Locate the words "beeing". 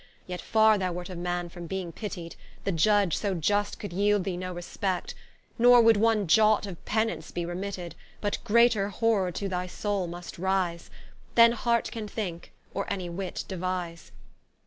1.67-1.91